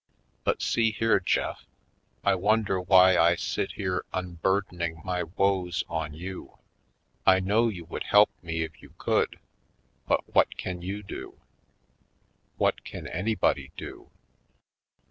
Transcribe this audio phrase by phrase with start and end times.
[0.43, 1.63] But see here, Jeff,
[2.23, 6.57] I wonder why I sit here unburdening my woes on you?
[7.27, 9.39] I know you would help me if you could,
[10.07, 11.39] but what can you do?
[12.57, 14.09] What can anybody do?"